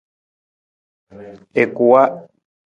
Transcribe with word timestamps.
I 1.61 1.63
kuwa. 1.75 2.03